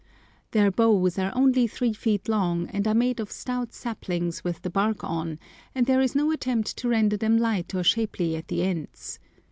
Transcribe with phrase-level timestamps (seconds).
[0.49, 4.71] Their bows are only three feet long, and are made of stout saplings with the
[4.71, 5.37] bark on,
[5.75, 9.19] and there is no attempt to render them light or shapely at the ends.